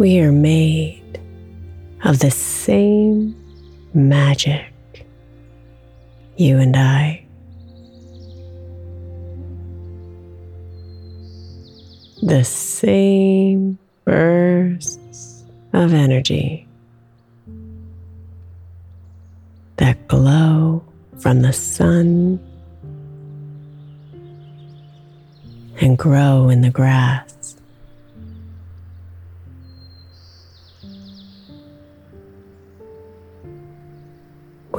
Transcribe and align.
We 0.00 0.18
are 0.20 0.32
made 0.32 1.20
of 2.04 2.20
the 2.20 2.30
same 2.30 3.36
magic, 3.92 5.04
you 6.38 6.56
and 6.56 6.74
I. 6.74 7.26
The 12.22 12.44
same 12.44 13.78
bursts 14.06 15.44
of 15.74 15.92
energy 15.92 16.66
that 19.76 20.08
glow 20.08 20.82
from 21.18 21.42
the 21.42 21.52
sun 21.52 22.40
and 25.78 25.98
grow 25.98 26.48
in 26.48 26.62
the 26.62 26.70
grass. 26.70 27.39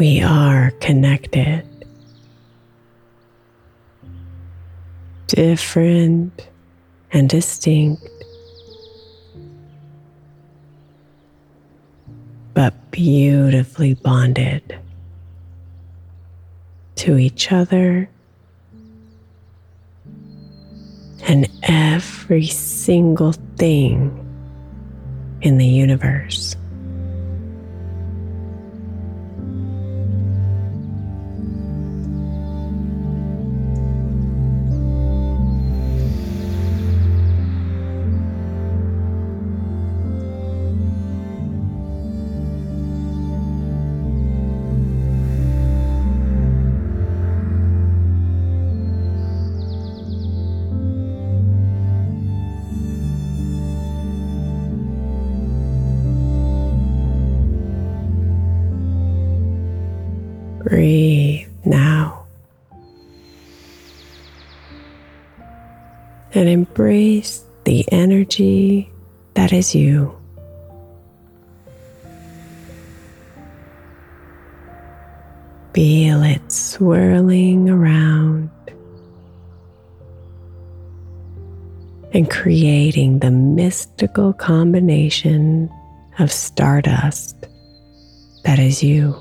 We 0.01 0.19
are 0.19 0.71
connected, 0.79 1.63
different 5.27 6.49
and 7.11 7.29
distinct, 7.29 8.09
but 12.55 12.73
beautifully 12.89 13.93
bonded 13.93 14.75
to 16.95 17.19
each 17.19 17.51
other 17.51 18.09
and 21.27 21.47
every 21.61 22.47
single 22.47 23.33
thing 23.55 24.09
in 25.41 25.59
the 25.59 25.67
universe. 25.67 26.55
And 66.33 66.47
embrace 66.47 67.43
the 67.65 67.85
energy 67.91 68.89
that 69.33 69.51
is 69.51 69.75
you. 69.75 70.15
Feel 75.73 76.23
it 76.23 76.51
swirling 76.51 77.69
around 77.69 78.49
and 82.13 82.29
creating 82.29 83.19
the 83.19 83.31
mystical 83.31 84.33
combination 84.33 85.69
of 86.19 86.31
stardust 86.31 87.35
that 88.43 88.59
is 88.59 88.83
you. 88.83 89.15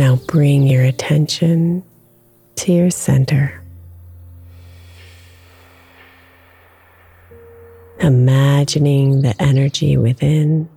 Now 0.00 0.16
bring 0.16 0.66
your 0.66 0.82
attention 0.82 1.82
to 2.56 2.72
your 2.72 2.88
center. 2.88 3.62
Imagining 7.98 9.20
the 9.20 9.34
energy 9.38 9.98
within. 9.98 10.70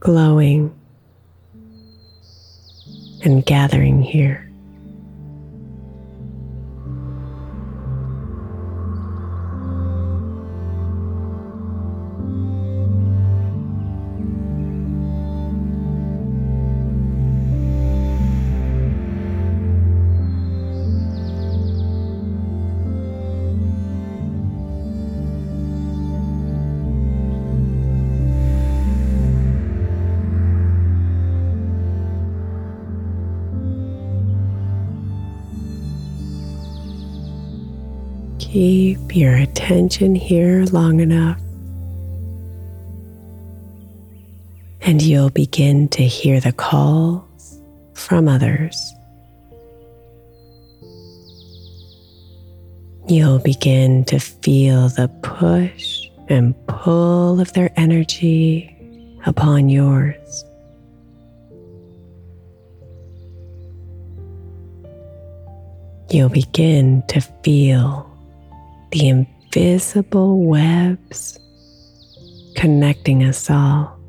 Glowing 0.00 0.74
and 3.22 3.44
gathering 3.44 4.00
here. 4.00 4.50
Keep 38.52 39.16
your 39.16 39.34
attention 39.34 40.14
here 40.14 40.66
long 40.66 41.00
enough, 41.00 41.40
and 44.82 45.00
you'll 45.00 45.30
begin 45.30 45.88
to 45.88 46.02
hear 46.02 46.38
the 46.38 46.52
calls 46.52 47.58
from 47.94 48.28
others. 48.28 48.92
You'll 53.08 53.38
begin 53.38 54.04
to 54.04 54.18
feel 54.18 54.90
the 54.90 55.08
push 55.22 56.10
and 56.28 56.54
pull 56.66 57.40
of 57.40 57.54
their 57.54 57.72
energy 57.76 58.76
upon 59.24 59.70
yours. 59.70 60.44
You'll 66.10 66.28
begin 66.28 67.02
to 67.08 67.22
feel 67.22 68.11
the 68.92 69.08
invisible 69.08 70.44
webs 70.44 71.38
connecting 72.56 73.24
us 73.24 73.50
all. 73.50 74.01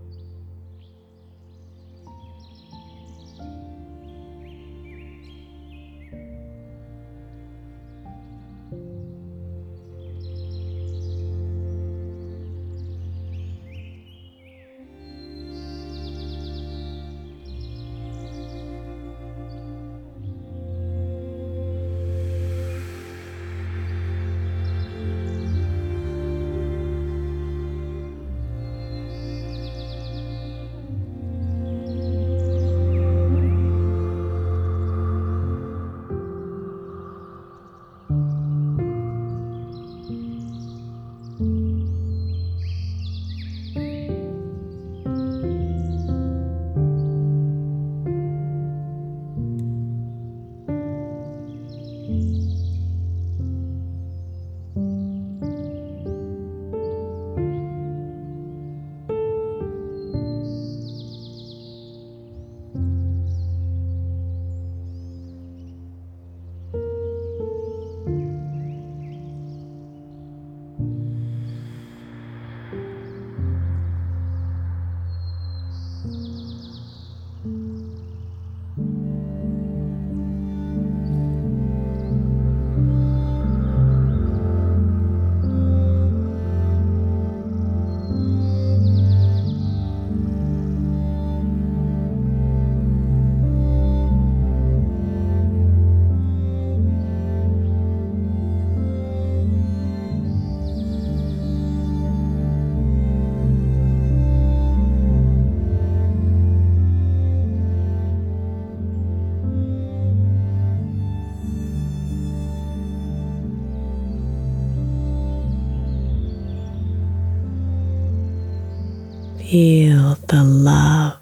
Feel 119.43 120.15
the 120.29 120.41
love 120.43 121.17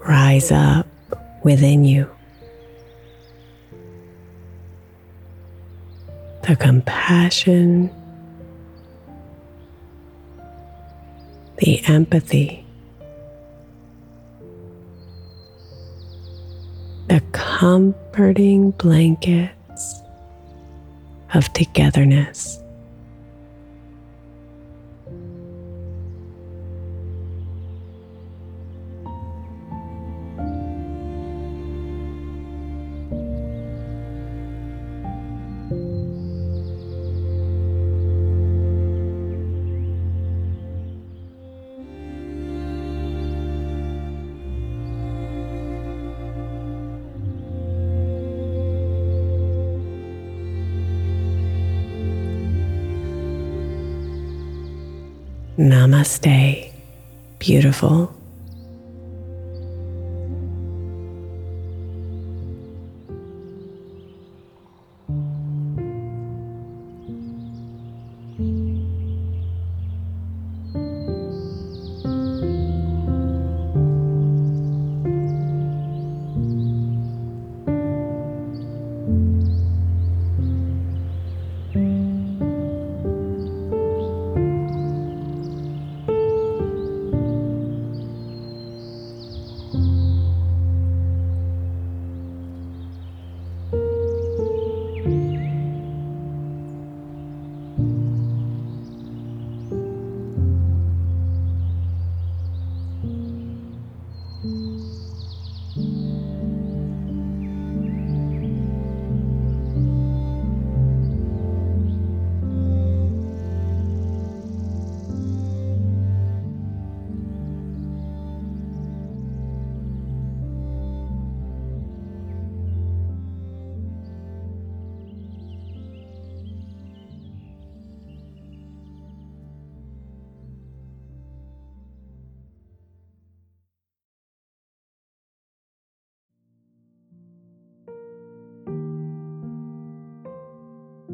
rise 0.00 0.50
up 0.50 0.86
within 1.44 1.84
you. 1.84 2.10
The 6.46 6.56
compassion, 6.56 7.90
the 11.58 11.82
empathy, 11.86 12.66
the 17.08 17.22
comforting 17.30 18.72
blankets 18.72 20.02
of 21.32 21.50
togetherness. 21.52 22.61
Namaste, 55.62 56.72
beautiful. 57.38 58.12